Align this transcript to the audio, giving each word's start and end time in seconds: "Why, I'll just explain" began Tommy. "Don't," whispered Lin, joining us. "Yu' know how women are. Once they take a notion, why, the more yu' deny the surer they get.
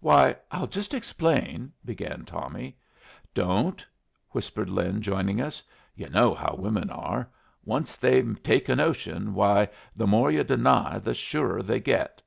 "Why, 0.00 0.36
I'll 0.50 0.66
just 0.66 0.92
explain" 0.92 1.72
began 1.92 2.26
Tommy. 2.26 2.76
"Don't," 3.32 3.86
whispered 4.28 4.68
Lin, 4.68 5.00
joining 5.00 5.40
us. 5.40 5.62
"Yu' 5.94 6.10
know 6.10 6.34
how 6.34 6.54
women 6.58 6.90
are. 6.90 7.30
Once 7.64 7.96
they 7.96 8.20
take 8.20 8.68
a 8.68 8.76
notion, 8.76 9.32
why, 9.32 9.70
the 9.96 10.06
more 10.06 10.30
yu' 10.30 10.44
deny 10.44 10.98
the 10.98 11.14
surer 11.14 11.62
they 11.62 11.80
get. 11.80 12.20